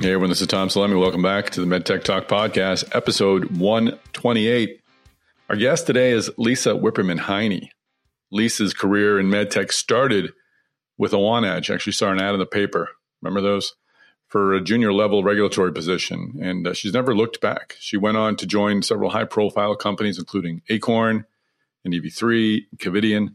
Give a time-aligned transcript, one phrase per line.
[0.00, 0.98] Hey everyone, this is Tom Salemi.
[0.98, 4.80] Welcome back to the MedTech Talk Podcast, episode 128.
[5.50, 7.68] Our guest today is Lisa Wipperman Heine.
[8.32, 10.32] Lisa's career in MedTech started
[10.96, 11.66] with a one ad.
[11.66, 12.88] She actually saw an ad in the paper.
[13.20, 13.74] Remember those?
[14.26, 16.38] For a junior level regulatory position.
[16.40, 17.76] And uh, she's never looked back.
[17.78, 21.26] She went on to join several high profile companies, including Acorn
[21.84, 23.34] and EV3, Covidien.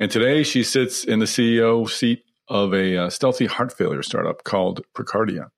[0.00, 4.42] And today she sits in the CEO seat of a uh, stealthy heart failure startup
[4.42, 5.50] called Precardia.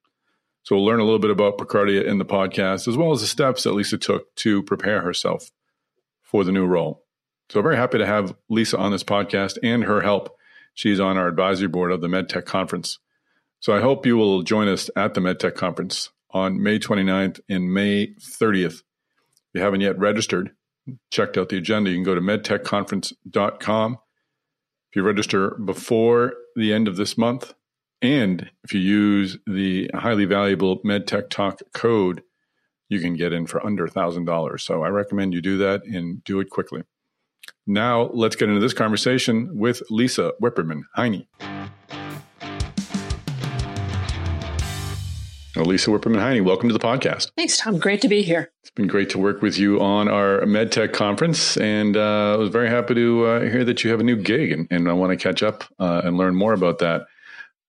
[0.68, 3.26] So we'll learn a little bit about Precardia in the podcast, as well as the
[3.26, 5.50] steps that Lisa took to prepare herself
[6.20, 7.06] for the new role.
[7.48, 10.36] So very happy to have Lisa on this podcast and her help.
[10.74, 12.98] She's on our advisory board of the MedTech conference.
[13.60, 17.72] So I hope you will join us at the MedTech conference on May 29th and
[17.72, 18.82] May 30th.
[18.82, 18.82] If
[19.54, 20.50] you haven't yet registered,
[21.10, 23.98] checked out the agenda, you can go to medtechconference.com.
[24.90, 27.54] If you register before the end of this month,
[28.00, 32.22] and if you use the highly valuable MedTech Talk code,
[32.88, 34.60] you can get in for under $1,000.
[34.60, 36.82] So I recommend you do that and do it quickly.
[37.66, 41.26] Now, let's get into this conversation with Lisa Wipperman Heine.
[45.56, 47.32] Lisa Wipperman Heine, welcome to the podcast.
[47.36, 47.78] Thanks, Tom.
[47.78, 48.52] Great to be here.
[48.62, 51.56] It's been great to work with you on our MedTech conference.
[51.56, 54.52] And uh, I was very happy to uh, hear that you have a new gig,
[54.52, 57.06] and, and I want to catch up uh, and learn more about that.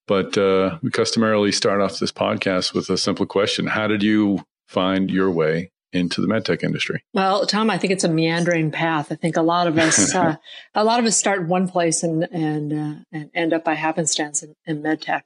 [0.09, 4.43] But uh, we customarily start off this podcast with a simple question How did you
[4.67, 7.03] find your way into the medtech industry?
[7.13, 9.11] Well, Tom, I think it's a meandering path.
[9.11, 10.37] I think a lot of us, uh,
[10.73, 14.41] a lot of us start one place and and uh, and end up by happenstance
[14.41, 15.21] in, in medtech.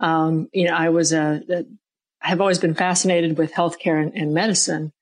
[0.00, 1.66] Um, you know, I was a, a,
[2.22, 4.94] I have always been fascinated with healthcare and, and medicine,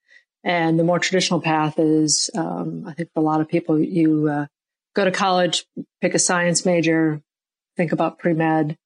[0.43, 4.27] and the more traditional path is, um, I think for a lot of people, you
[4.27, 4.47] uh,
[4.93, 5.65] go to college,
[6.01, 7.21] pick a science major,
[7.77, 8.77] think about pre med,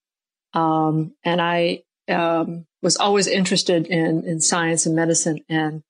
[0.55, 5.83] um, and I um, was always interested in, in science and medicine and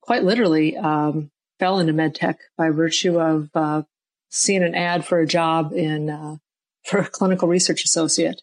[0.00, 3.82] quite literally um, fell into medtech by virtue of uh,
[4.30, 6.36] seeing an ad for a job in uh,
[6.84, 8.42] for a clinical research associate.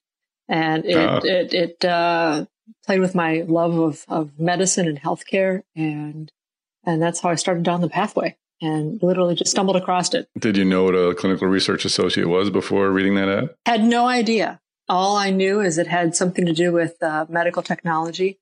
[0.50, 1.22] And it, uh.
[1.24, 2.46] it, it uh,
[2.86, 5.64] played with my love of, of medicine and healthcare.
[5.76, 6.32] And,
[6.86, 10.28] and that's how I started down the pathway and literally just stumbled across it.
[10.38, 13.50] Did you know what a clinical research associate was before reading that ad?
[13.66, 14.60] Had no idea.
[14.90, 18.40] All I knew is it had something to do with uh, medical technology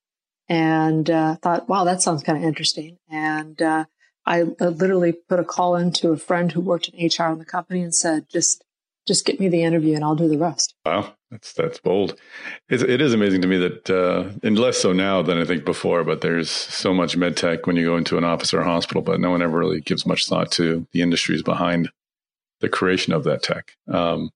[0.49, 2.97] and uh, thought, wow, that sounds kind of interesting.
[3.09, 3.85] And uh,
[4.25, 7.81] I literally put a call into a friend who worked in HR in the company
[7.81, 8.63] and said, just
[9.07, 10.75] just get me the interview and I'll do the rest.
[10.85, 12.19] Wow, that's that's bold.
[12.69, 15.65] It's, it is amazing to me that, uh, and less so now than I think
[15.65, 16.03] before.
[16.03, 19.19] But there's so much med tech when you go into an office or hospital, but
[19.19, 21.89] no one ever really gives much thought to the industries behind
[22.61, 23.75] the creation of that tech.
[23.87, 24.31] Um,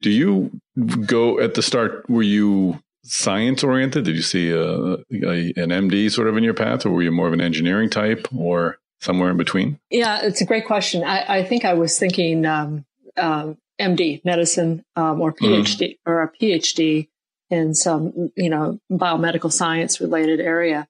[0.00, 0.60] do you
[1.06, 2.08] go at the start?
[2.08, 4.04] Were you science oriented?
[4.04, 7.10] Did you see a, a, an MD sort of in your path, or were you
[7.10, 9.78] more of an engineering type, or somewhere in between?
[9.90, 11.04] Yeah, it's a great question.
[11.04, 12.84] I, I think I was thinking um,
[13.16, 15.98] um, MD, medicine, um, or PhD, mm.
[16.06, 17.08] or a PhD
[17.50, 20.88] in some you know biomedical science related area.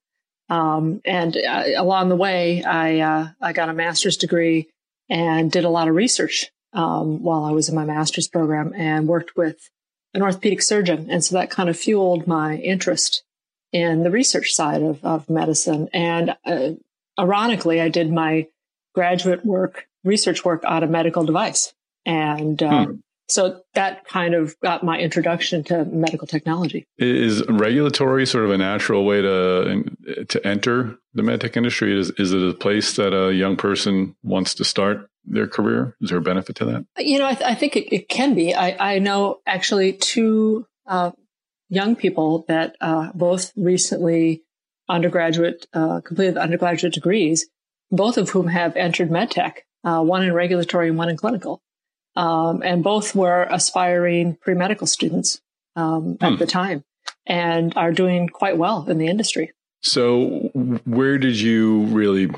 [0.48, 4.68] Um, and uh, along the way, I uh, I got a master's degree
[5.08, 9.06] and did a lot of research um, while I was in my master's program and
[9.06, 9.70] worked with
[10.12, 11.08] an orthopedic surgeon.
[11.10, 13.22] And so that kind of fueled my interest
[13.72, 15.88] in the research side of, of medicine.
[15.92, 16.72] And uh,
[17.18, 18.46] ironically, I did my
[18.94, 21.74] graduate work, research work on a medical device.
[22.06, 22.94] And um, hmm.
[23.28, 26.86] so that kind of got my introduction to medical technology.
[26.98, 29.84] Is regulatory sort of a natural way to
[30.28, 31.98] to enter the medtech industry?
[31.98, 35.08] Is is it a place that a young person wants to start?
[35.26, 35.96] Their career?
[36.00, 36.86] Is there a benefit to that?
[36.98, 38.54] You know, I, th- I think it, it, can be.
[38.54, 41.12] I, I know actually two uh,
[41.68, 44.42] young people that uh, both recently
[44.88, 47.48] undergraduate uh, completed undergraduate degrees,
[47.90, 51.62] both of whom have entered medtech, uh, one in regulatory and one in clinical,
[52.16, 55.40] um, and both were aspiring pre medical students
[55.76, 56.38] um, at hmm.
[56.38, 56.84] the time,
[57.26, 59.52] and are doing quite well in the industry.
[59.84, 60.50] So,
[60.86, 62.30] where did you really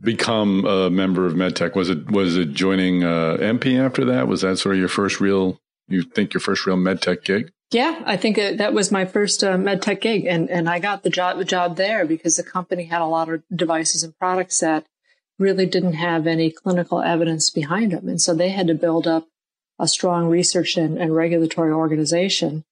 [0.00, 1.74] become a member of MedTech?
[1.74, 4.28] Was it was it joining uh, Empi after that?
[4.28, 5.60] Was that sort of your first real?
[5.88, 7.50] You think your first real MedTech gig?
[7.72, 11.10] Yeah, I think that was my first uh, MedTech gig, and and I got the
[11.10, 14.86] job the job there because the company had a lot of devices and products that
[15.40, 19.26] really didn't have any clinical evidence behind them, and so they had to build up
[19.76, 22.64] a strong research and, and regulatory organization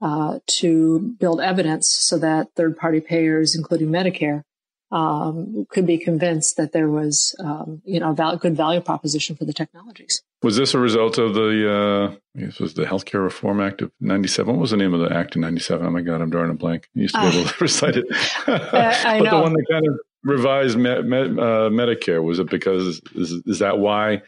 [0.00, 4.42] uh, to build evidence so that third party payers, including Medicare,
[4.90, 9.36] um, could be convinced that there was, um, you know, a val- good value proposition
[9.36, 10.22] for the technologies.
[10.42, 13.92] Was this a result of the, uh, I guess was the Healthcare Reform Act of
[14.00, 14.54] 97?
[14.54, 15.86] What was the name of the act in 97?
[15.86, 16.88] Oh my God, I'm drawing a blank.
[16.96, 18.06] I used to be able to recite it.
[18.46, 23.58] I, but the one that kind of revised uh, Medicare, was it because, is, is
[23.58, 24.22] that why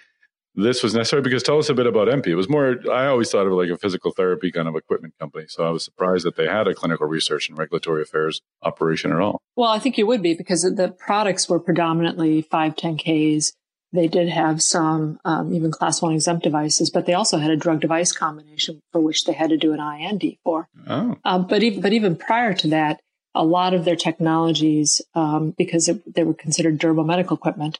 [0.54, 1.22] this was necessary?
[1.22, 2.28] Because tell us a bit about Empi.
[2.28, 5.14] It was more, I always thought of it like a physical therapy kind of equipment
[5.18, 5.46] company.
[5.48, 9.20] So I was surprised that they had a clinical research and regulatory affairs operation at
[9.20, 9.40] all.
[9.56, 13.52] Well, I think you would be because the products were predominantly 510Ks.
[13.92, 17.56] They did have some um, even class one exempt devices, but they also had a
[17.56, 20.68] drug device combination for which they had to do an IND for.
[20.86, 21.16] Oh.
[21.24, 23.00] Um, but, even, but even prior to that,
[23.34, 27.78] a lot of their technologies, um, because it, they were considered durable medical equipment,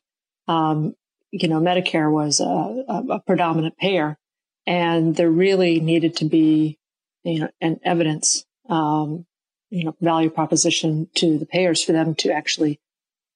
[0.48, 0.94] um,
[1.30, 4.18] you know, Medicare was a, a, predominant payer,
[4.66, 6.78] and there really needed to be,
[7.22, 9.26] you know, an evidence, um,
[9.70, 12.80] you know, value proposition to the payers for them to actually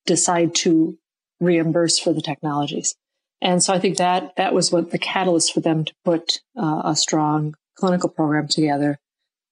[0.07, 0.99] decide to
[1.41, 2.97] reimburse for the technologies.
[3.41, 6.83] And so I think that that was what the catalyst for them to put uh,
[6.85, 8.99] a strong clinical program together,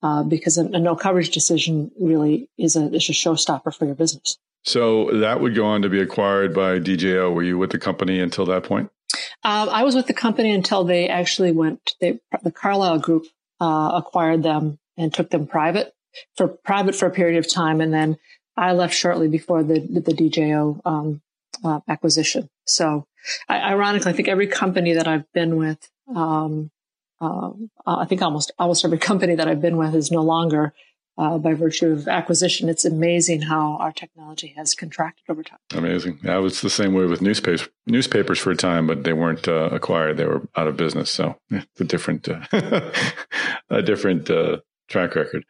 [0.03, 3.95] uh, because a, a, no coverage decision really is a, is a showstopper for your
[3.95, 4.39] business.
[4.65, 7.35] So that would go on to be acquired by DJO.
[7.35, 8.91] Were you with the company until that point?
[9.45, 11.95] Um, I was with the company until they actually went.
[12.01, 13.27] They, the Carlyle Group
[13.61, 15.93] uh, acquired them and took them private
[16.37, 18.19] for private for a period of time, and then
[18.57, 21.23] I left shortly before the the DJO um,
[21.65, 22.49] uh, acquisition.
[22.67, 23.07] So,
[23.49, 26.71] I, ironically, I think every company that I've been with, um,
[27.23, 27.51] uh,
[27.87, 30.75] I think almost almost every company that I've been with is no longer
[31.19, 32.69] uh, by virtue of acquisition.
[32.69, 35.59] It's amazing how our technology has contracted over time.
[35.73, 36.21] Amazing.
[36.23, 39.69] It was the same way with newspapers, newspapers for a time, but they weren't uh,
[39.73, 41.11] acquired; they were out of business.
[41.11, 42.41] So it's a different, uh,
[43.71, 44.59] a different uh,
[44.89, 45.45] track record.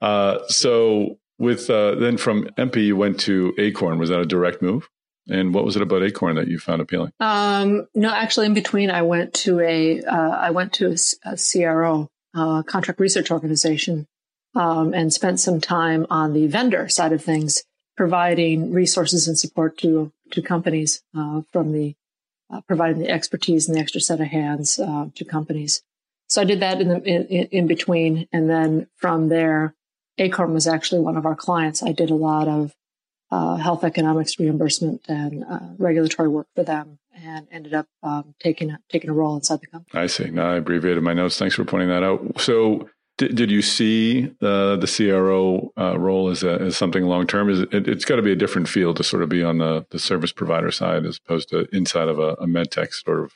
[0.00, 3.98] Uh, so with then from Empi, you went to Acorn.
[3.98, 4.88] Was that a direct move?
[5.28, 7.12] And what was it about Acorn that you found appealing?
[7.20, 12.08] Um, no, actually, in between, I went to a I went to a, a CRO,
[12.34, 14.06] contract research organization
[14.54, 17.64] um, and spent some time on the vendor side of things,
[17.96, 21.94] providing resources and support to to companies uh, from the
[22.50, 25.82] uh, providing the expertise and the extra set of hands uh, to companies.
[26.28, 29.74] So I did that in, the, in, in between, and then from there,
[30.18, 31.82] Acorn was actually one of our clients.
[31.82, 32.74] I did a lot of
[33.32, 38.70] uh, health economics reimbursement and uh, regulatory work for them, and ended up um, taking
[38.70, 40.00] a, taking a role inside the company.
[40.00, 40.30] I see.
[40.30, 41.38] Now I abbreviated my notes.
[41.38, 42.38] Thanks for pointing that out.
[42.38, 47.26] So did, did you see uh, the CRO uh, role as, a, as something long
[47.26, 47.48] term?
[47.48, 49.86] Is it, has got to be a different field to sort of be on the,
[49.88, 53.32] the service provider side as opposed to inside of a, a med tech sort of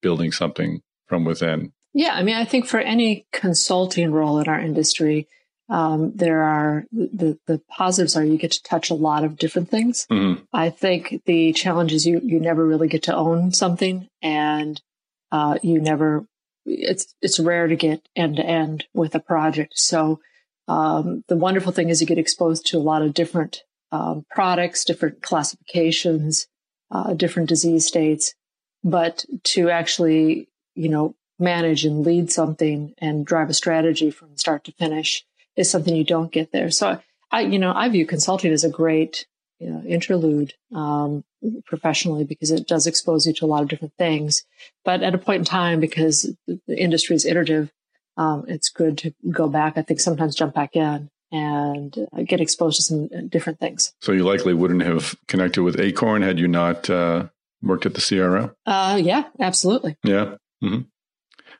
[0.00, 1.72] building something from within.
[1.92, 5.28] Yeah, I mean, I think for any consulting role in our industry,
[5.68, 9.68] um, there are the the positives are you get to touch a lot of different
[9.68, 10.06] things.
[10.10, 10.44] Mm-hmm.
[10.52, 14.80] I think the challenge is you you never really get to own something, and
[15.30, 16.26] uh, you never
[16.64, 19.78] it's it's rare to get end to end with a project.
[19.78, 20.20] So
[20.68, 23.62] um, the wonderful thing is you get exposed to a lot of different
[23.92, 26.46] um, products, different classifications,
[26.90, 28.34] uh, different disease states.
[28.84, 34.64] But to actually, you know, manage and lead something and drive a strategy from start
[34.64, 35.26] to finish
[35.58, 36.70] is something you don't get there.
[36.70, 37.00] So
[37.30, 39.26] I, you know, I view consulting as a great
[39.58, 41.24] you know, interlude um,
[41.66, 44.44] professionally because it does expose you to a lot of different things.
[44.84, 47.70] But at a point in time, because the industry is iterative,
[48.16, 49.76] um, it's good to go back.
[49.76, 53.92] I think sometimes jump back in and uh, get exposed to some uh, different things.
[54.00, 57.26] So you likely wouldn't have connected with Acorn had you not uh,
[57.62, 58.52] worked at the CRO.
[58.64, 59.96] Uh, yeah, absolutely.
[60.04, 60.36] Yeah.
[60.62, 60.82] Mm-hmm.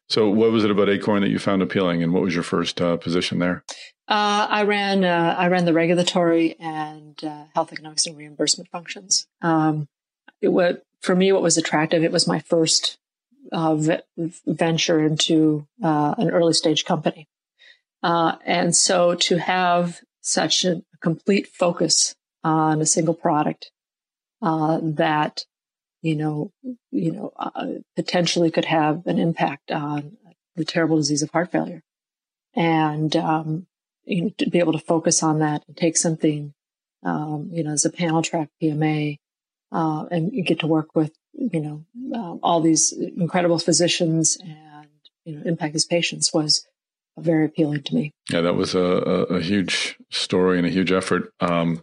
[0.08, 2.80] So what was it about Acorn that you found appealing, and what was your first
[2.80, 3.62] uh, position there?
[4.08, 9.26] Uh, I ran uh, I ran the regulatory and uh, health economics and reimbursement functions.
[9.42, 9.86] Um,
[10.40, 12.02] it for me what was attractive.
[12.02, 12.98] It was my first
[13.52, 14.00] uh, v-
[14.46, 17.28] venture into uh, an early stage company,
[18.02, 23.70] uh, and so to have such a complete focus on a single product
[24.40, 25.44] that
[26.02, 26.52] you know
[26.90, 27.33] you know
[27.97, 30.17] potentially could have an impact on
[30.57, 31.83] the terrible disease of heart failure
[32.55, 33.67] and um,
[34.09, 36.55] you know, to be able to focus on that and take something,
[37.05, 39.19] um, you know, as a panel track PMA,
[39.71, 41.85] uh, and get to work with, you know,
[42.19, 44.88] um, all these incredible physicians and,
[45.25, 46.67] you know, impact these patients was
[47.19, 48.12] very appealing to me.
[48.31, 51.31] Yeah, that was a, a, a huge story and a huge effort.
[51.40, 51.83] Um,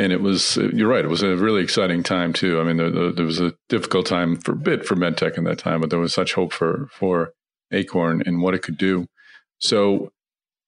[0.00, 2.60] and it was, you're right, it was a really exciting time too.
[2.60, 5.58] I mean, there, there was a difficult time for a bit for medtech in that
[5.58, 7.32] time, but there was such hope for, for
[7.70, 9.06] Acorn and what it could do.
[9.58, 10.10] So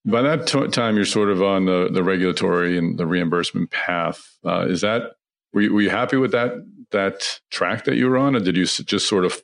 [0.05, 4.37] By that t- time, you're sort of on the, the regulatory and the reimbursement path.
[4.45, 5.13] Uh, is that
[5.53, 6.53] were you, were you happy with that
[6.91, 9.43] that track that you were on, or did you just sort of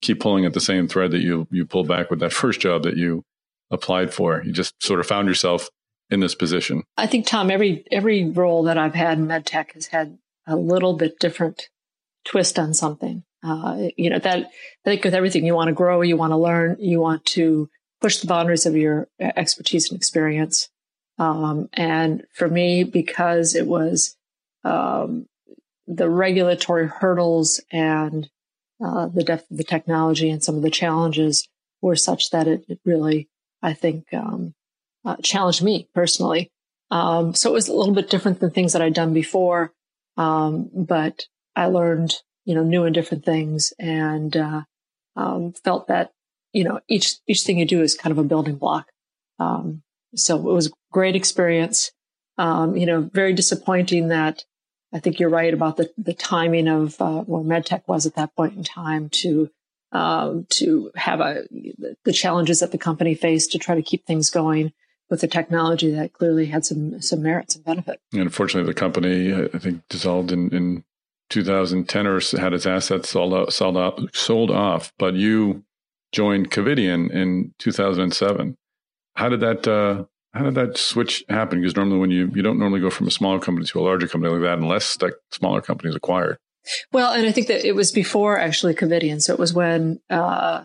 [0.00, 2.84] keep pulling at the same thread that you you pulled back with that first job
[2.84, 3.24] that you
[3.70, 4.42] applied for?
[4.44, 5.68] You just sort of found yourself
[6.10, 6.82] in this position.
[6.96, 10.94] I think Tom, every every role that I've had in medtech has had a little
[10.94, 11.68] bit different
[12.24, 13.24] twist on something.
[13.42, 14.50] Uh, you know that I
[14.84, 17.68] think with everything you want to grow, you want to learn, you want to
[18.00, 20.68] push the boundaries of your expertise and experience.
[21.18, 24.16] Um, and for me, because it was
[24.64, 25.26] um,
[25.86, 28.28] the regulatory hurdles and
[28.84, 31.48] uh, the depth of the technology and some of the challenges
[31.80, 33.28] were such that it, it really,
[33.62, 34.54] I think, um,
[35.06, 36.50] uh, challenged me personally.
[36.90, 39.72] Um, so it was a little bit different than things that I'd done before,
[40.16, 44.62] um, but I learned, you know, new and different things, and uh,
[45.16, 46.12] um, felt that,
[46.52, 48.88] you know, each each thing you do is kind of a building block.
[49.38, 49.82] Um,
[50.14, 51.92] so it was a great experience.
[52.38, 54.44] Um, you know, very disappointing that
[54.92, 58.34] I think you're right about the, the timing of uh, where MedTech was at that
[58.36, 59.50] point in time to
[59.92, 61.44] um, to have a,
[62.04, 64.72] the challenges that the company faced to try to keep things going
[65.08, 68.00] with a technology that clearly had some some merits and benefit.
[68.12, 70.84] And unfortunately, the company I think dissolved in, in
[71.30, 74.92] 2010 or had its assets sold out, sold off, sold off.
[74.98, 75.64] But you
[76.12, 78.56] joined Covidien in 2007.
[79.16, 80.04] How did that uh,
[80.36, 81.60] how did that switch happen?
[81.60, 84.08] Because normally, when you you don't normally go from a smaller company to a larger
[84.08, 86.38] company like that, unless that smaller company is acquired.
[86.92, 89.22] Well, and I think that it was before actually Covidien.
[89.22, 90.64] So it was when uh,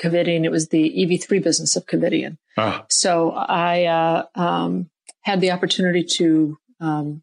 [0.00, 2.38] Covidien, it was the EV3 business of Covidien.
[2.56, 2.84] Ah.
[2.88, 4.90] So I uh, um,
[5.22, 7.22] had the opportunity to um,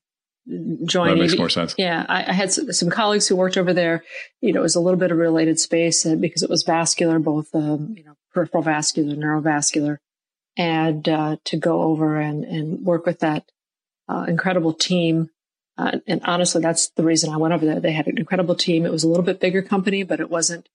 [0.86, 1.10] join.
[1.10, 1.75] That makes EV- more sense.
[1.77, 4.03] Yeah, I, I had some colleagues who worked over there.
[4.41, 7.19] You know, it was a little bit of related space uh, because it was vascular,
[7.19, 9.98] both um, you know peripheral vascular, neurovascular
[10.57, 13.50] and uh, to go over and, and work with that
[14.07, 15.29] uh, incredible team.
[15.77, 17.79] Uh, and honestly, that's the reason I went over there.
[17.79, 18.86] They had an incredible team.
[18.86, 20.69] It was a little bit bigger company, but it wasn't,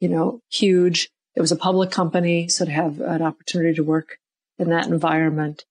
[0.00, 1.10] you know, huge.
[1.34, 4.18] It was a public company, so to have an opportunity to work
[4.58, 5.64] in that environment,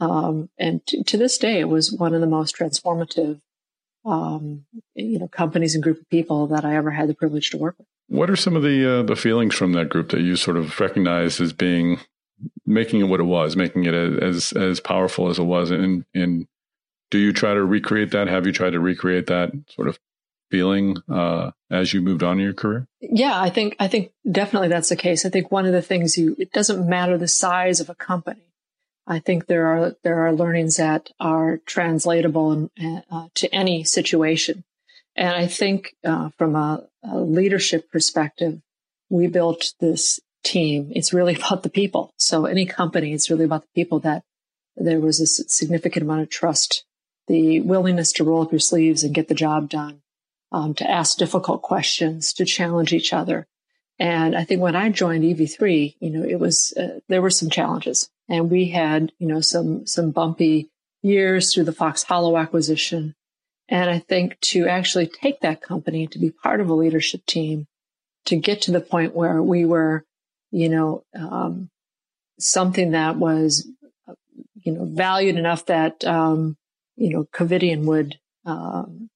[0.00, 3.40] um, and to, to, this day, it was one of the most transformative,
[4.04, 7.58] um, you know, companies and group of people that I ever had the privilege to
[7.58, 7.88] work with.
[8.06, 10.78] What are some of the uh, the feelings from that group that you sort of
[10.78, 11.98] recognize as being
[12.66, 15.70] making it what it was, making it as as powerful as it was.
[15.70, 16.46] And and
[17.10, 18.28] do you try to recreate that?
[18.28, 19.98] Have you tried to recreate that sort of
[20.50, 22.86] feeling uh, as you moved on in your career?
[23.00, 25.24] Yeah, I think I think definitely that's the case.
[25.24, 28.42] I think one of the things you it doesn't matter the size of a company.
[29.06, 34.64] I think there are there are learnings that are translatable in, uh, to any situation,
[35.16, 38.60] and I think uh, from a, a leadership perspective,
[39.08, 40.92] we built this team.
[40.94, 42.12] It's really about the people.
[42.18, 44.24] So any company, it's really about the people that
[44.76, 46.84] there was a significant amount of trust,
[47.26, 50.02] the willingness to roll up your sleeves and get the job done,
[50.52, 53.46] um, to ask difficult questions, to challenge each other.
[53.98, 57.50] And I think when I joined EV3, you know, it was, uh, there were some
[57.50, 60.70] challenges and we had, you know, some, some bumpy
[61.02, 63.14] years through the FoxHollow acquisition.
[63.68, 67.66] And I think to actually take that company to be part of a leadership team,
[68.26, 70.04] to get to the point where we were
[70.50, 71.70] you know, um,
[72.38, 73.68] something that was,
[74.54, 76.56] you know, valued enough that, um,
[76.96, 79.08] you know, Covidien would, um,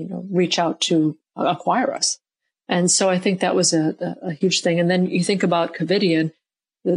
[0.00, 2.18] you know, reach out to acquire us.
[2.68, 4.80] And so I think that was a, a huge thing.
[4.80, 6.32] And then you think about Covidien,
[6.84, 6.96] the,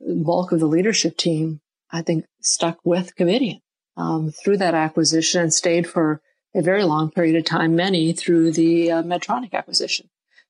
[0.00, 3.60] the bulk of the leadership team, I think, stuck with Covidien
[3.96, 6.22] um, through that acquisition and stayed for
[6.54, 10.08] a very long period of time, many through the uh, Medtronic acquisition.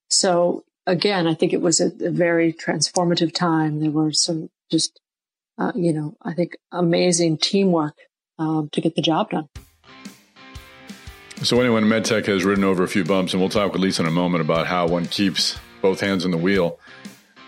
[0.09, 3.81] So again, I think it was a, a very transformative time.
[3.81, 5.00] There were some just,
[5.59, 7.97] uh, you know, I think amazing teamwork
[8.38, 9.49] um, to get the job done.
[11.42, 14.09] So anyone MedTech has ridden over a few bumps, and we'll talk with Lisa in
[14.09, 16.80] a moment about how one keeps both hands on the wheel.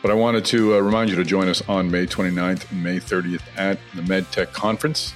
[0.01, 2.99] But I wanted to uh, remind you to join us on May 29th and May
[2.99, 5.13] 30th at the MedTech Conference.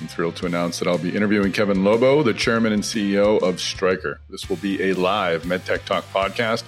[0.00, 3.60] I'm thrilled to announce that I'll be interviewing Kevin Lobo, the chairman and CEO of
[3.60, 4.20] Stryker.
[4.28, 6.64] This will be a live MedTech Talk podcast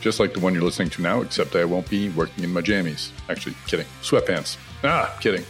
[0.00, 2.62] just like the one you're listening to now, except I won't be working in my
[2.62, 3.10] jammies.
[3.28, 3.86] Actually, kidding.
[4.02, 4.56] Sweatpants.
[4.82, 5.44] Ah, kidding.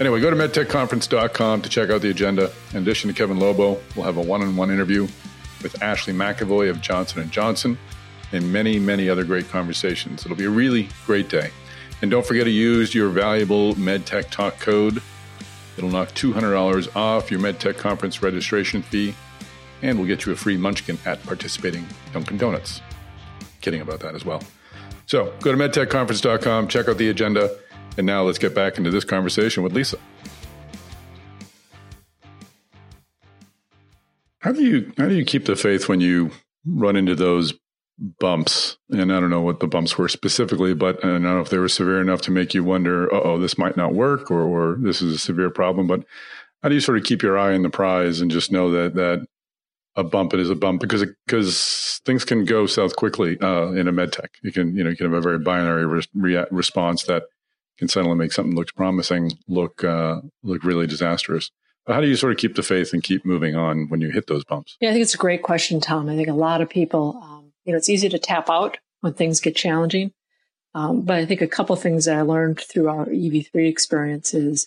[0.00, 2.50] Anyway, go to medtechconference.com to check out the agenda.
[2.72, 5.02] In addition to Kevin Lobo, we'll have a one-on-one interview
[5.62, 7.78] with Ashley McEvoy of Johnson & Johnson
[8.32, 10.24] and many, many other great conversations.
[10.24, 11.50] It'll be a really great day.
[12.02, 15.00] And don't forget to use your valuable MedTech Talk code.
[15.76, 19.14] It'll knock $200 off your MedTech conference registration fee,
[19.82, 22.80] and we'll get you a free munchkin at participating Dunkin' Donuts
[23.64, 24.42] kidding about that as well.
[25.06, 27.56] So go to medtechconference.com, check out the agenda,
[27.96, 29.98] And now let's get back into this conversation with Lisa.
[34.40, 36.30] How do you how do you keep the faith when you
[36.66, 37.54] run into those
[37.98, 38.76] bumps?
[38.90, 41.58] And I don't know what the bumps were specifically, but I don't know if they
[41.58, 45.00] were severe enough to make you wonder, oh, this might not work, or or this
[45.00, 45.86] is a severe problem.
[45.86, 46.04] But
[46.62, 48.94] how do you sort of keep your eye on the prize and just know that
[48.94, 49.26] that
[49.96, 53.92] a bump is a bump because because things can go south quickly uh, in a
[53.92, 54.30] med tech.
[54.42, 57.24] You can you know you can have a very binary re- re- response that
[57.78, 61.50] can suddenly make something looks promising look uh, look really disastrous.
[61.86, 64.10] But how do you sort of keep the faith and keep moving on when you
[64.10, 64.76] hit those bumps?
[64.80, 66.08] Yeah, I think it's a great question, Tom.
[66.08, 69.12] I think a lot of people, um, you know, it's easy to tap out when
[69.12, 70.12] things get challenging.
[70.74, 74.66] Um, but I think a couple things that I learned through our EV3 experience is,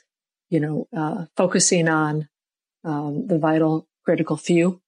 [0.50, 2.30] you know, uh, focusing on
[2.84, 4.80] um, the vital critical few.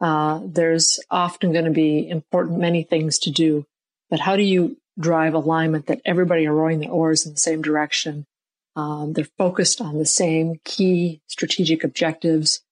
[0.00, 3.66] Uh, there's often going to be important, many things to do,
[4.10, 7.62] but how do you drive alignment that everybody are rowing their oars in the same
[7.62, 8.26] direction
[8.76, 12.62] um, they're focused on the same key strategic objectives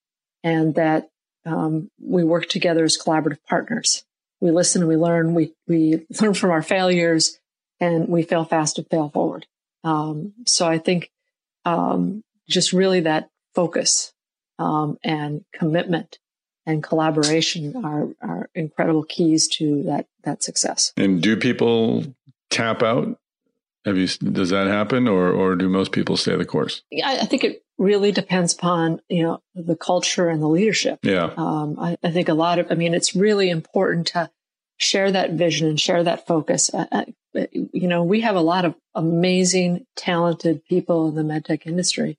[0.43, 1.09] and that
[1.47, 4.05] um, we work together as collaborative partners.
[4.41, 5.35] We listen and we learn.
[5.35, 7.38] We, we learn from our failures
[7.81, 9.47] and we fail fast and fail forward.
[9.85, 11.11] Um, so I think
[11.64, 14.12] um, just really that focus
[14.59, 16.19] um, and commitment
[16.66, 20.92] and collaboration are, are incredible keys to that that success.
[20.97, 22.04] And do people
[22.50, 23.19] tap out
[23.85, 24.07] have you?
[24.07, 26.83] Does that happen, or or do most people stay the course?
[26.90, 31.00] Yeah, I think it really depends upon you know the culture and the leadership.
[31.02, 32.71] Yeah, um, I, I, think a lot of.
[32.71, 34.31] I mean, it's really important to
[34.76, 36.73] share that vision and share that focus.
[36.73, 37.04] Uh,
[37.35, 42.19] you know, we have a lot of amazing, talented people in the medtech industry,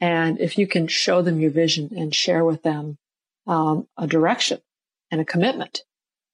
[0.00, 2.98] and if you can show them your vision and share with them
[3.46, 4.60] um, a direction
[5.10, 5.82] and a commitment,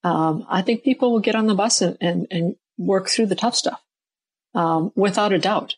[0.05, 3.35] um, I think people will get on the bus and, and, and work through the
[3.35, 3.83] tough stuff
[4.55, 5.77] um, without a doubt.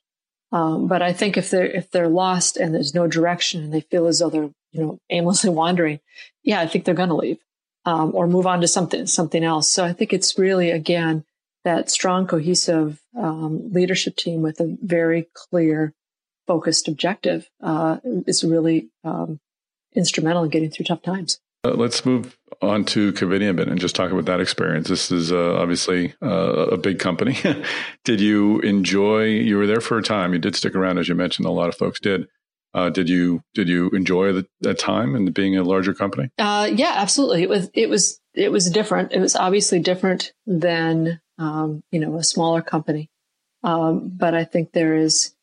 [0.53, 3.81] Um, but I think if they're if they're lost and there's no direction and they
[3.81, 6.00] feel as though they're you know aimlessly wandering,
[6.43, 7.38] yeah, I think they're going to leave
[7.85, 9.69] um, or move on to something something else.
[9.69, 11.25] So I think it's really again
[11.64, 15.95] that strong, cohesive um, leadership team with a very clear,
[16.47, 19.41] focused objective uh, is really um,
[19.95, 21.41] instrumental in getting through tough times.
[21.65, 24.89] Uh, let's move on to Covidien a bit and just talk about that experience.
[24.89, 27.37] This is uh, obviously uh, a big company.
[28.04, 29.25] did you enjoy?
[29.25, 30.33] You were there for a time.
[30.33, 31.47] You did stick around, as you mentioned.
[31.47, 32.26] A lot of folks did.
[32.75, 36.30] Uh, did you did you enjoy the, that time and being a larger company?
[36.39, 37.45] Uh, yeah, absolutely.
[37.45, 39.13] It was it was it was different.
[39.13, 43.11] It was obviously different than um, you know a smaller company,
[43.63, 45.35] um, but I think there is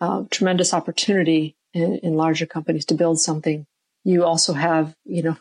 [0.00, 3.66] uh, tremendous opportunity in, in larger companies to build something.
[4.08, 5.36] You also have you know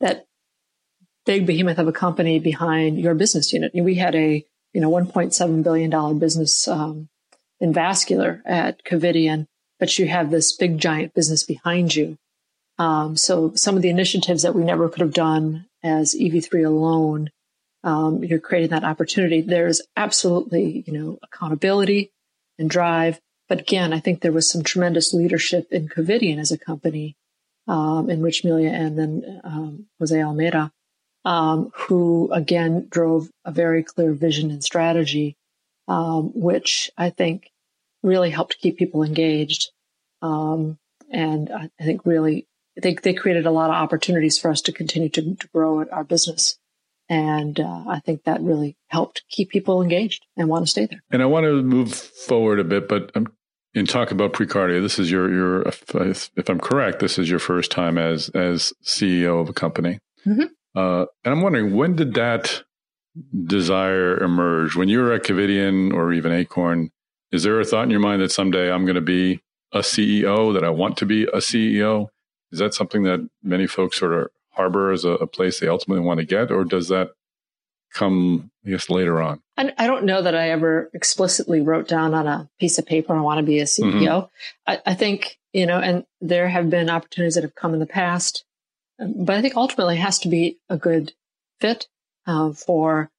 [0.00, 0.26] that
[1.24, 3.70] big behemoth of a company behind your business unit.
[3.72, 7.08] We had a you know 1.7 billion dollar business um,
[7.60, 9.46] in vascular at Covidien,
[9.78, 12.16] but you have this big giant business behind you.
[12.76, 17.30] Um, so some of the initiatives that we never could have done as EV3 alone,
[17.84, 19.42] um, you're creating that opportunity.
[19.42, 22.10] There's absolutely you know accountability
[22.58, 26.58] and drive, but again, I think there was some tremendous leadership in Covidien as a
[26.58, 27.14] company
[27.68, 30.72] um, in Rich Meelia and then um, Jose Almeida,
[31.24, 35.36] um, who again drove a very clear vision and strategy,
[35.86, 37.50] um, which I think
[38.02, 39.70] really helped keep people engaged.
[40.22, 40.78] Um,
[41.10, 42.48] and I, I, think really
[42.80, 46.04] they, they created a lot of opportunities for us to continue to, to grow our
[46.04, 46.58] business.
[47.08, 51.02] And uh, I think that really helped keep people engaged and want to stay there.
[51.10, 53.28] And I want to move forward a bit, but I'm
[53.74, 57.38] in talk about Precardia, this is your your if, if, I'm correct, this is your
[57.38, 59.98] first time as as CEO of a company.
[60.26, 60.44] Mm-hmm.
[60.74, 62.62] Uh, and I'm wondering when did that
[63.44, 64.76] desire emerge?
[64.76, 66.90] When you were at Covidien or even Acorn,
[67.32, 69.40] is there a thought in your mind that someday I'm going to be
[69.72, 70.52] a CEO?
[70.54, 72.08] That I want to be a CEO?
[72.50, 76.04] Is that something that many folks sort of harbor as a, a place they ultimately
[76.04, 77.10] want to get, or does that
[77.92, 79.40] come, I guess, later on?
[79.56, 83.16] I, I don't know that I ever explicitly wrote down on a piece of paper,
[83.16, 83.92] I want to be a CEO.
[83.92, 84.26] Mm-hmm.
[84.66, 87.86] I, I, think, you know, and there have been opportunities that have come in the
[87.86, 88.44] past,
[89.00, 91.12] um, but I think ultimately it has to be a good
[91.60, 91.86] fit
[92.26, 93.10] uh, for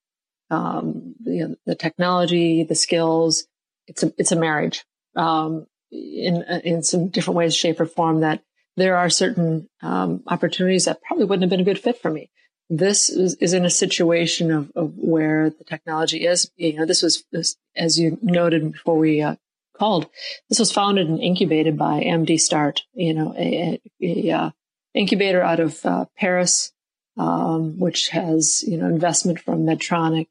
[0.49, 3.45] um, you know, the technology, the skills.
[3.87, 8.43] It's a, it's a marriage um, in, in some different ways, shape, or form that
[8.77, 12.29] there are certain um, opportunities that probably wouldn't have been a good fit for me
[12.69, 16.51] this is, is in a situation of, of, where the technology is.
[16.55, 19.35] You know, this was, this, as you noted before we uh,
[19.77, 20.07] called,
[20.49, 24.49] this was founded and incubated by MD Start, you know, a, a, a uh,
[24.93, 26.71] incubator out of uh, Paris,
[27.17, 30.27] um, which has, you know, investment from Medtronic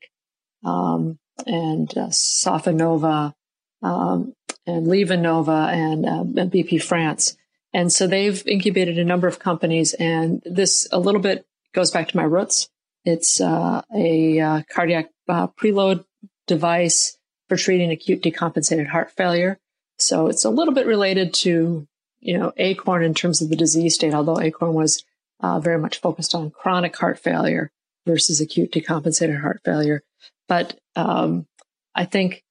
[0.65, 3.35] um, and uh, Sofinnova
[3.83, 4.35] um,
[4.67, 7.37] and LivaNova and uh, BP France.
[7.73, 9.95] And so they've incubated a number of companies.
[9.95, 12.69] And this a little bit goes back to my roots.
[13.05, 16.05] It's uh, a uh, cardiac uh, preload
[16.47, 17.17] device
[17.49, 19.59] for treating acute decompensated heart failure.
[19.99, 21.87] So it's a little bit related to,
[22.21, 25.05] you know, ACORN in terms of the disease state, although ACORN was
[25.41, 27.71] uh, very much focused on chronic heart failure
[28.07, 30.03] versus acute decompensated heart failure.
[30.49, 31.47] But um,
[31.95, 32.45] I think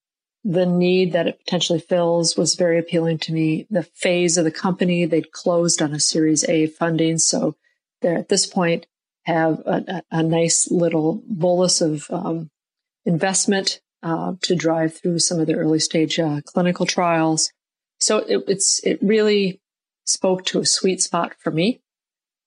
[0.44, 3.68] the need that it potentially fills was very appealing to me.
[3.70, 7.18] The phase of the company, they'd closed on a Series A funding.
[7.18, 7.56] So
[8.02, 8.88] they're at this point
[9.28, 12.50] have a, a nice little bolus of um,
[13.06, 17.52] investment uh, to drive through some of the early stage uh, clinical trials.
[18.00, 19.60] So it, it's it really
[20.06, 21.82] spoke to a sweet spot for me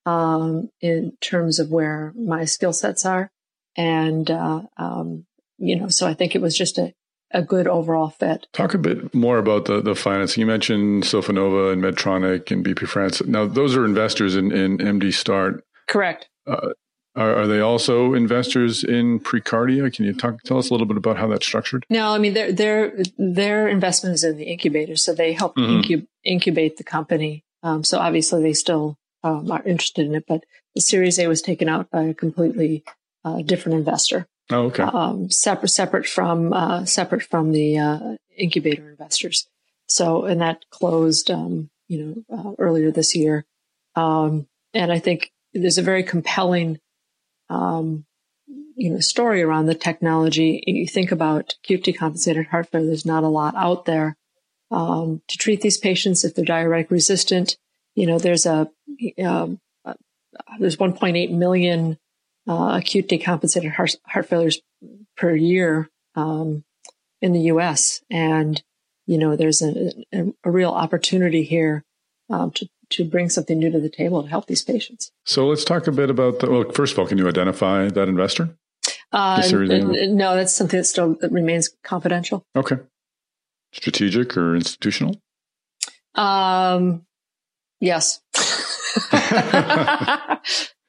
[0.06, 3.30] um, in terms of where my skill sets are,
[3.76, 5.26] and uh, um,
[5.58, 6.94] you know, so I think it was just a
[7.32, 8.46] a good overall fit.
[8.52, 10.40] Talk a bit more about the, the financing.
[10.40, 13.22] You mentioned Sofinnova and Medtronic and BP France.
[13.24, 15.64] Now, those are investors in, in MD Start.
[15.88, 16.28] Correct.
[16.50, 16.70] Uh,
[17.16, 19.92] are, are, they also investors in Precardia?
[19.92, 21.84] Can you talk tell us a little bit about how that's structured?
[21.90, 25.80] No, I mean their their their investment is in the incubator, so they help mm-hmm.
[25.80, 27.44] incub- incubate the company.
[27.62, 31.42] Um, so obviously they still um, are interested in it, but the Series A was
[31.42, 32.84] taken out by a completely
[33.24, 34.26] uh, different investor.
[34.50, 34.82] Oh, okay.
[34.82, 39.48] Um, separate, separate from uh, separate from the uh, incubator investors.
[39.88, 43.44] So, and that closed, um, you know, uh, earlier this year.
[43.96, 46.78] Um, and I think there's a very compelling,
[47.48, 48.04] um,
[48.76, 50.62] you know, story around the technology.
[50.66, 52.86] You think about acute decompensated heart failure.
[52.86, 54.16] There's not a lot out there
[54.70, 57.56] um, to treat these patients if they're diuretic resistant.
[57.94, 58.70] You know, there's a
[59.22, 59.60] um,
[60.58, 61.98] there's 1.8 million
[62.48, 64.60] uh, acute decompensated heart, heart failures
[65.16, 66.64] per year um,
[67.20, 68.00] in the U.S.
[68.10, 68.62] And
[69.06, 71.84] you know, there's a, a, a real opportunity here
[72.28, 75.10] um, to to bring something new to the table to help these patients.
[75.24, 76.50] So let's talk a bit about the.
[76.50, 78.56] Well, first of all, can you identify that investor?
[79.12, 82.44] Uh, no, that's something that still that remains confidential.
[82.54, 82.76] Okay.
[83.72, 85.20] Strategic or institutional?
[86.14, 87.06] Um,
[87.80, 88.20] yes.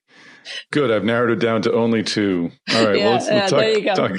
[0.72, 0.92] Good.
[0.92, 2.52] I've narrowed it down to only two.
[2.74, 2.98] All right.
[2.98, 4.12] yeah, well, let's, let's, yeah, talk,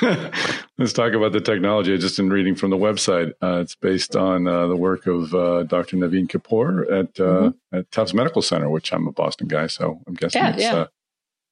[0.00, 1.94] talk let's talk about the technology.
[1.94, 3.32] I just in reading from the website.
[3.42, 5.96] Uh, it's based on uh, the work of uh, Dr.
[5.96, 7.76] Navin Kapur at uh, mm-hmm.
[7.78, 10.74] at Tufts Medical Center, which I'm a Boston guy, so I'm guessing yeah, yeah.
[10.74, 10.86] Uh,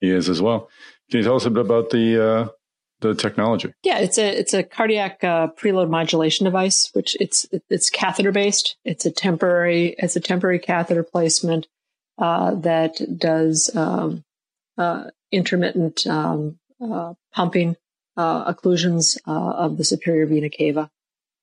[0.00, 0.68] he is as well.
[1.10, 2.48] Can you tell us a bit about the uh,
[3.00, 3.72] the technology?
[3.82, 8.76] Yeah, it's a it's a cardiac preload modulation device, which it's it's catheter based.
[8.84, 11.66] It's a temporary it's a temporary catheter placement
[12.18, 14.24] uh, that does um,
[14.76, 17.76] uh, intermittent um, uh, pumping
[18.16, 20.90] uh, occlusions uh, of the superior vena cava.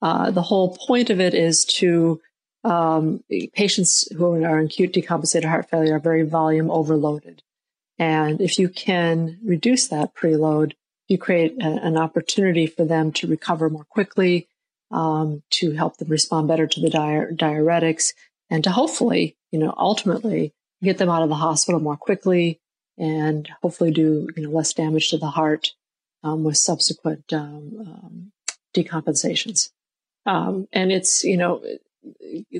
[0.01, 2.21] the whole point of it is to
[2.63, 7.43] um, patients who are in acute decompensated heart failure are very volume overloaded.
[7.99, 10.73] And if you can reduce that preload,
[11.07, 14.47] you create a, an opportunity for them to recover more quickly,
[14.91, 18.13] um, to help them respond better to the diuretics,
[18.49, 20.53] and to hopefully, you know, ultimately
[20.85, 22.59] get them out of the hospital more quickly
[22.97, 25.71] and hopefully do you know less damage to the heart
[26.23, 28.31] um, with subsequent um, um,
[28.75, 29.69] decompensations.
[30.25, 31.63] Um, and it's you know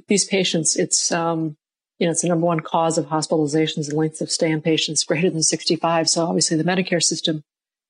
[0.08, 1.58] these patients it's um,
[2.00, 5.04] you know it's the number one cause of hospitalizations and lengths of stay in patients
[5.04, 6.10] greater than 65.
[6.10, 7.44] So obviously the Medicare system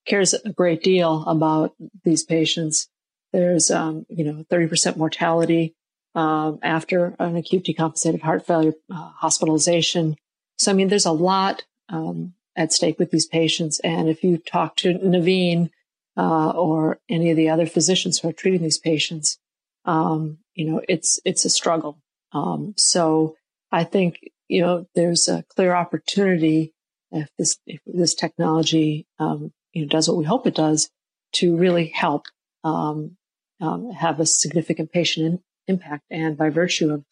[0.07, 2.87] cares a great deal about these patients.
[3.33, 5.75] There's um, you know 30% mortality
[6.15, 10.15] um, after an acute decompensated heart failure uh, hospitalization.
[10.57, 13.79] So, I mean, there's a lot um, at stake with these patients.
[13.79, 15.69] And if you talk to Navin
[16.17, 19.37] uh, or any of the other physicians who are treating these patients,
[19.85, 21.99] um, you know, it's it's a struggle.
[22.31, 23.35] Um, so,
[23.71, 26.73] I think you know there's a clear opportunity
[27.11, 30.89] if this if this technology um, you know does what we hope it does
[31.33, 32.25] to really help
[32.63, 33.17] um,
[33.61, 35.25] um, have a significant patient
[35.67, 37.03] in, impact, and by virtue of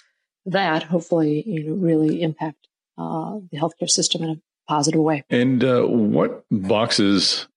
[0.46, 4.36] that, hopefully, you know, really impact uh, the healthcare system in a
[4.68, 5.24] positive way.
[5.30, 7.48] And uh, what boxes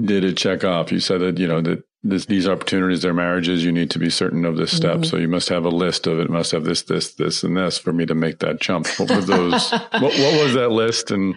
[0.00, 0.92] did it check off?
[0.92, 4.10] You said that you know that this, these opportunities, their marriages, you need to be
[4.10, 4.96] certain of this step.
[4.96, 5.04] Mm-hmm.
[5.04, 6.28] So you must have a list of it.
[6.28, 8.86] Must have this, this, this, and this for me to make that jump.
[8.98, 9.70] What were those?
[9.70, 11.10] what, what was that list?
[11.10, 11.34] And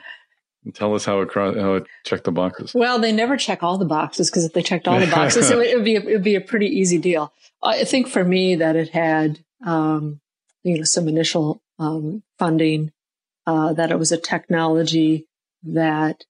[0.73, 2.73] Tell us how it how it checked the boxes.
[2.73, 5.55] Well, they never check all the boxes because if they checked all the boxes, it,
[5.55, 7.31] would, it, would, be a, it would be a pretty easy deal.
[7.63, 10.19] I think for me that it had um,
[10.63, 12.91] you know some initial um, funding,
[13.47, 15.25] uh, that it was a technology
[15.63, 16.25] that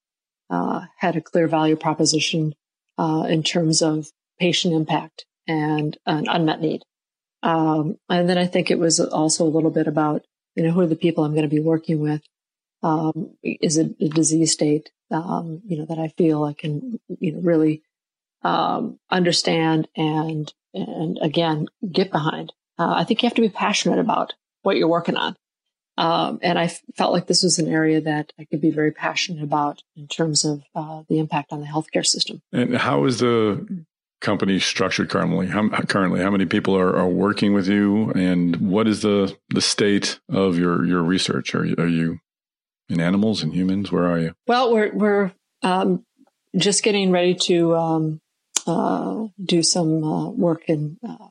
[0.50, 2.54] uh, had a clear value proposition
[2.98, 4.08] uh, in terms of
[4.40, 6.84] patient impact and an unmet need.
[7.44, 10.24] Um, and then I think it was also a little bit about,
[10.56, 12.22] you know, who are the people I'm going to be working with?
[12.84, 17.34] Um, is it a disease state, um, you know, that I feel I can, you
[17.34, 17.82] know, really,
[18.44, 22.54] um, understand and, and again, get behind.
[22.78, 25.36] Uh, I think you have to be passionate about what you're working on.
[25.98, 29.44] Um, and I felt like this was an area that I could be very passionate
[29.44, 32.42] about in terms of uh, the impact on the healthcare system.
[32.54, 33.86] And how is the
[34.22, 35.48] company structured currently?
[35.48, 39.62] How, currently, how many people are, are working with you, and what is the the
[39.62, 41.56] state of your your research?
[41.56, 42.20] Are you, are you
[42.90, 43.92] in animals and humans?
[43.92, 44.34] Where are you?
[44.48, 45.32] Well, we're we're
[45.64, 46.06] um,
[46.56, 48.22] just getting ready to um,
[48.66, 51.28] uh, do some uh, work and uh,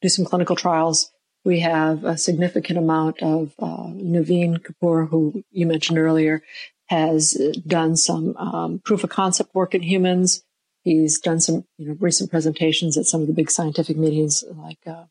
[0.00, 1.10] do some clinical trials.
[1.46, 6.42] We have a significant amount of uh, Navin Kapur, who you mentioned earlier,
[6.86, 10.42] has done some um, proof of concept work in humans.
[10.82, 14.80] He's done some you know, recent presentations at some of the big scientific meetings, like
[14.88, 15.04] uh,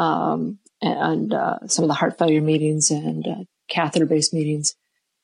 [0.00, 4.76] um, and uh, some of the heart failure meetings and uh, catheter-based meetings,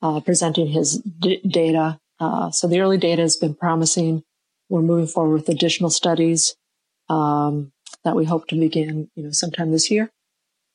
[0.03, 2.01] uh, presenting his d- data.
[2.19, 4.25] Uh, so the early data has been promising.
[4.69, 6.57] We're moving forward with additional studies
[7.09, 7.71] um,
[8.03, 10.11] that we hope to begin, you know, sometime this year.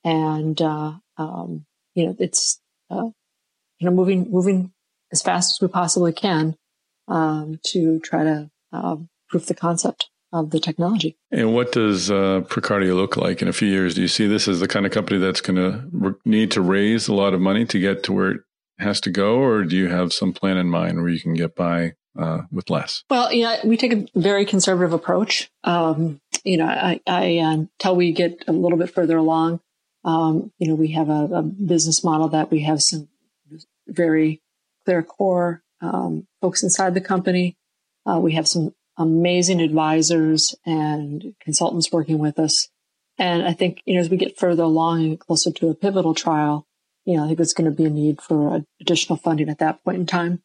[0.04, 3.14] And uh, um, you know, it's you
[3.82, 4.72] know moving moving
[5.12, 6.56] as fast as we possibly can
[7.08, 8.98] um, to try to uh,
[9.30, 11.18] proof the concept of the technology.
[11.32, 13.96] And what does uh, Precardia look like in a few years?
[13.96, 16.62] Do you see this as the kind of company that's going to re- need to
[16.62, 18.42] raise a lot of money to get to where it
[18.80, 21.56] has to go, or do you have some plan in mind where you can get
[21.56, 23.04] by uh, with less?
[23.10, 25.50] Well, yeah, we take a very conservative approach.
[25.64, 29.62] Um, you know, I, I until we get a little bit further along,
[30.08, 33.08] um, you know, we have a, a, business model that we have some
[33.88, 34.42] very
[34.86, 37.58] clear core um, folks inside the company
[38.08, 42.70] uh, we have some amazing advisors and consultants working with us.
[43.20, 46.14] And I think, you know, as we get further along and closer to a pivotal
[46.14, 46.66] trial,
[47.06, 49.84] you know, I think there's going to be a need for additional funding at that
[49.84, 50.42] point in time.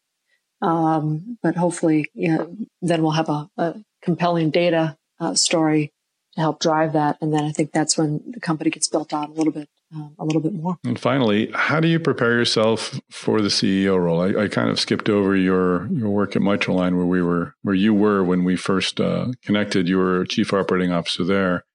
[0.61, 5.93] Um, but hopefully, you know, then we'll have a, a compelling data uh, story
[6.35, 7.17] to help drive that.
[7.21, 10.15] And then I think that's when the company gets built out a little bit um,
[10.17, 10.77] a little bit more.
[10.83, 14.21] And finally, how do you prepare yourself for the CEO role?
[14.21, 17.75] I, I kind of skipped over your your work at Mitralign, where we were, where
[17.75, 19.87] you were when we first uh, connected.
[19.87, 21.65] You were chief operating officer there.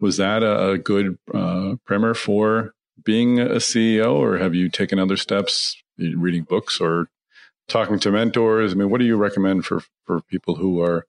[0.00, 2.72] Was that a, a good uh, primer for
[3.04, 7.08] being a CEO, or have you taken other steps, reading books or
[7.68, 8.72] talking to mentors?
[8.72, 11.06] I mean, what do you recommend for for people who are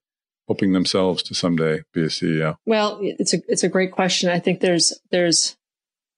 [0.49, 2.57] hoping themselves to someday be a CEO?
[2.65, 4.29] Well, it's a it's a great question.
[4.29, 5.55] I think there's there's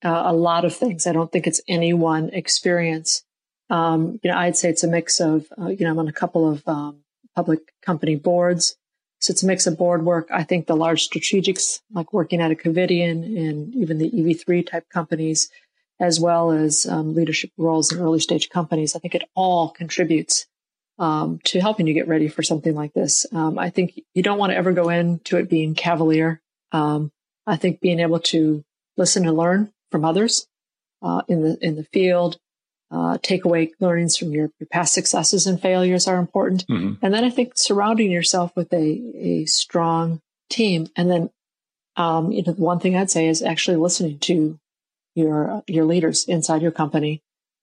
[0.03, 1.05] uh, a lot of things.
[1.05, 3.23] I don't think it's any one experience.
[3.69, 6.13] Um, you know, I'd say it's a mix of, uh, you know, I'm on a
[6.13, 7.03] couple of um,
[7.35, 8.75] public company boards.
[9.19, 10.27] So it's a mix of board work.
[10.31, 14.89] I think the large strategics, like working at a Covidien and even the EV3 type
[14.89, 15.49] companies,
[15.99, 20.47] as well as um, leadership roles in early stage companies, I think it all contributes
[21.01, 23.25] um, to helping you get ready for something like this.
[23.33, 26.39] Um, I think you don't want to ever go into it being cavalier.
[26.71, 27.11] Um,
[27.45, 28.63] I think being able to
[28.95, 30.47] listen and learn from others
[31.01, 32.37] uh, in the in the field.
[32.93, 36.67] Uh, take away learnings from your, your past successes and failures are important.
[36.67, 37.03] Mm-hmm.
[37.03, 40.87] And then I think surrounding yourself with a, a strong team.
[40.97, 41.29] And then,
[41.95, 44.59] um, you know, one thing I'd say is actually listening to
[45.15, 47.21] your, your leaders inside your company,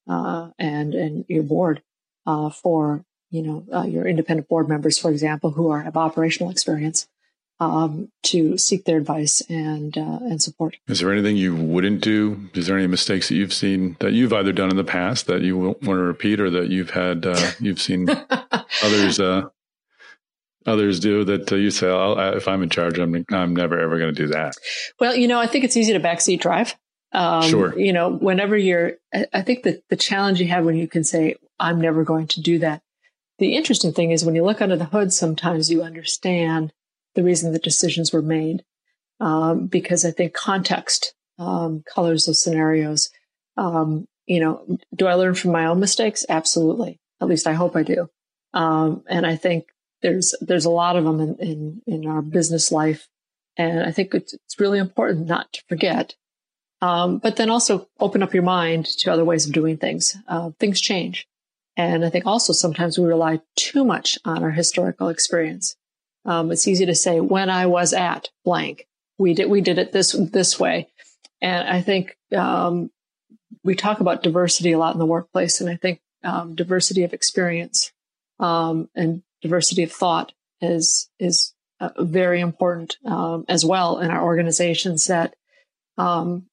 [0.08, 1.82] uh, and, and your board,
[2.24, 6.50] uh, for, you know, uh, your independent board members, for example, who are, have operational
[6.50, 7.08] experience
[7.60, 10.76] um, to seek their advice and uh, and support.
[10.86, 12.48] Is there anything you wouldn't do?
[12.54, 15.42] Is there any mistakes that you've seen that you've either done in the past that
[15.42, 18.08] you want to repeat, or that you've had uh, you've seen
[18.82, 19.48] others uh,
[20.66, 24.14] others do that uh, you say, "If I'm in charge, I'm I'm never ever going
[24.14, 24.54] to do that."
[25.00, 26.76] Well, you know, I think it's easy to backseat drive.
[27.10, 27.78] Um, sure.
[27.78, 28.92] You know, whenever you're,
[29.32, 32.40] I think that the challenge you have when you can say, "I'm never going to
[32.40, 32.82] do that."
[33.38, 36.72] The interesting thing is when you look under the hood, sometimes you understand
[37.14, 38.64] the reason the decisions were made.
[39.20, 43.10] Um, because I think context um, colors those scenarios.
[43.56, 46.24] Um, you know, do I learn from my own mistakes?
[46.28, 47.00] Absolutely.
[47.20, 48.08] At least I hope I do.
[48.54, 49.66] Um, and I think
[50.02, 53.08] there's there's a lot of them in, in, in our business life,
[53.56, 56.14] and I think it's, it's really important not to forget.
[56.80, 60.16] Um, but then also open up your mind to other ways of doing things.
[60.28, 61.26] Uh, things change,
[61.78, 65.76] and I think also sometimes we rely too much on our historical experience.
[66.24, 68.86] Um, it's easy to say when I was at blank,
[69.16, 70.88] we did we did it this this way,
[71.40, 72.90] and I think um,
[73.62, 77.14] we talk about diversity a lot in the workplace, and I think um, diversity of
[77.14, 77.92] experience
[78.40, 84.22] um, and diversity of thought is is uh, very important um, as well in our
[84.22, 85.06] organizations.
[85.06, 85.36] That
[85.96, 86.46] um,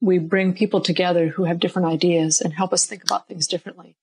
[0.00, 3.96] we bring people together who have different ideas and help us think about things differently.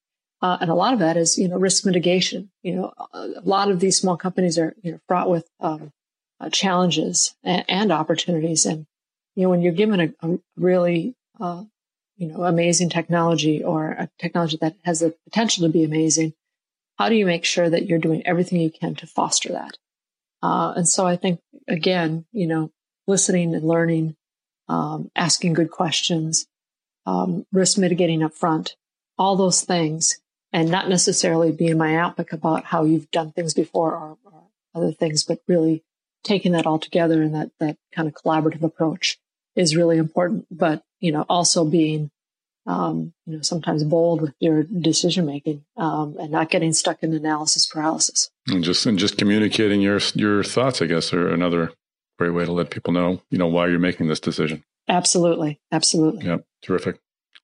[0.46, 2.52] Uh, and a lot of that is, you know, risk mitigation.
[2.62, 5.92] You know, a lot of these small companies are, you know, fraught with um,
[6.40, 8.68] uh, challenges and, and, opportunities.
[8.68, 8.86] And,
[9.34, 11.64] you know, when you're given a, a really, uh,
[12.18, 16.36] you know, amazing technology or a technology that has the potential to be amazing,
[17.00, 19.80] how do you make sure that you're doing everything you can to foster that?
[20.44, 22.70] Uh, and so I think, again, you know,
[23.08, 24.16] listening and learning,
[24.70, 26.46] um, asking good questions,
[27.08, 28.76] um, risk mitigating up front,
[29.18, 30.20] all those things,
[30.56, 35.26] and not necessarily being myopic about how you've done things before or, or other things,
[35.26, 35.84] but really
[36.24, 39.20] taking that all together and that, that kind of collaborative approach
[39.58, 40.48] is really important.
[40.50, 42.10] But, you know, also being,
[42.66, 47.14] um, you know, sometimes bold with your decision making, um, and not getting stuck in
[47.14, 48.32] analysis paralysis.
[48.48, 51.74] And just, and just communicating your, your thoughts, I guess, are another
[52.18, 54.64] great way to let people know, you know, why you're making this decision.
[54.88, 55.60] Absolutely.
[55.74, 56.26] Absolutely.
[56.26, 56.38] Yeah.
[56.62, 56.98] Terrific.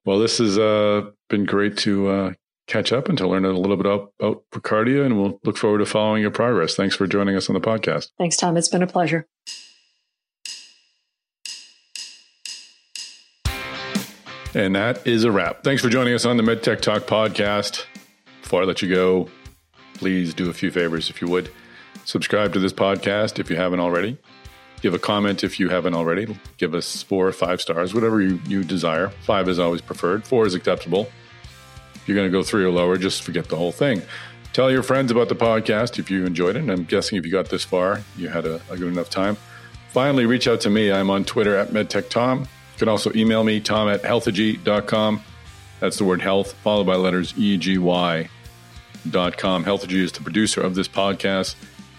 [0.06, 2.34] Well, this has uh, been great to uh,
[2.71, 5.86] catch up and to learn a little bit about, Precardia, and we'll look forward to
[5.86, 6.75] following your progress.
[6.75, 8.07] Thanks for joining us on the podcast.
[8.17, 8.55] Thanks, Tom.
[8.55, 9.27] It's been a pleasure.
[14.53, 15.63] And that is a wrap.
[15.63, 17.86] Thanks for joining us on the MedTech Talk podcast.
[18.41, 19.29] Before I let you go,
[19.93, 21.49] please do a few favors if you would.
[22.05, 24.17] Subscribe to this podcast if you haven't already.
[24.81, 26.38] Give a comment if you haven't already.
[26.57, 29.10] Give us four or five stars, whatever you, you desire.
[29.25, 31.07] Five is always preferred, four is acceptable.
[32.06, 34.02] You're going to go three or lower, just forget the whole thing.
[34.54, 36.60] Tell your friends about the podcast if you enjoyed it.
[36.60, 39.38] And I'm guessing if you got this far, you had a, a good enough time.
[39.90, 40.92] Finally, reach out to me.
[40.92, 42.42] I'm on Twitter at MedTechTom.
[42.42, 45.22] You can also email me, tom at healthegy.com.
[45.80, 48.30] That's the word health, followed by letters E-G-Y
[49.10, 49.64] dot com.
[49.64, 51.56] Healthegy is the producer of this podcast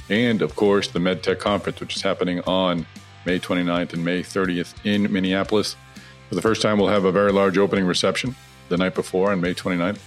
[0.09, 2.87] and, of course, the MedTech Conference, which is happening on
[3.25, 5.77] May 29th and May 30th in Minneapolis.
[6.29, 8.37] For the first time, we'll have a very large opening reception
[8.73, 9.99] the night before on May 29th.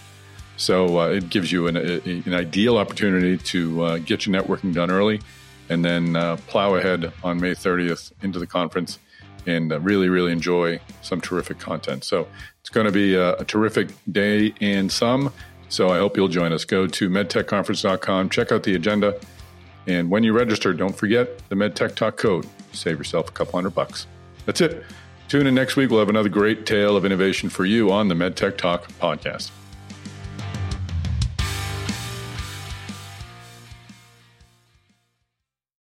[0.58, 4.74] So uh, it gives you an, a, an ideal opportunity to uh, get your networking
[4.74, 5.22] done early
[5.70, 8.98] and then uh, plow ahead on May 30th into the conference
[9.46, 12.04] and uh, really, really enjoy some terrific content.
[12.04, 12.28] So
[12.62, 15.32] it's going to be a, a, terrific day and some.
[15.70, 16.66] So I hope you'll join us.
[16.66, 19.20] Go to medtechconference.com, check out the agenda.
[19.86, 22.48] And when you register, don't forget the MedTech Talk code.
[22.72, 24.08] Save yourself a couple hundred bucks.
[24.48, 24.84] That's it.
[25.28, 25.90] Tune in next week.
[25.90, 29.50] We'll have another great tale of innovation for you on the MedTech Talk podcast.